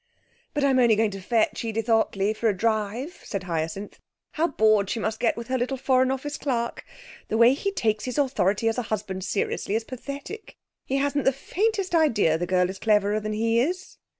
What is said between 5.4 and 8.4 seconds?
her little Foreign Office clerk! The way he takes his